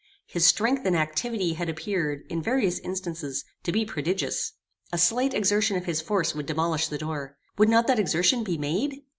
His 0.25 0.47
strength 0.47 0.83
and 0.87 0.95
activity 0.95 1.53
had 1.53 1.69
appeared, 1.69 2.23
in 2.27 2.41
various 2.41 2.79
instances, 2.79 3.45
to 3.61 3.71
be 3.71 3.85
prodigious. 3.85 4.53
A 4.91 4.97
slight 4.97 5.35
exertion 5.35 5.77
of 5.77 5.85
his 5.85 6.01
force 6.01 6.33
would 6.33 6.47
demolish 6.47 6.87
the 6.87 6.97
door. 6.97 7.37
Would 7.59 7.69
not 7.69 7.85
that 7.85 7.99
exertion 7.99 8.43
be 8.43 8.57
made? 8.57 9.03